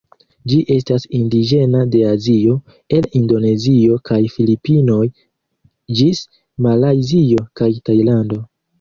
Ĝi 0.51 0.55
estas 0.75 1.03
indiĝena 1.19 1.81
de 1.95 2.01
Azio, 2.13 2.55
el 3.01 3.07
Indonezio 3.21 4.01
kaj 4.11 4.19
Filipinoj 4.39 5.05
ĝis 6.01 6.27
Malajzio 6.69 7.49
kaj 7.63 7.73
Tajlando. 7.89 8.47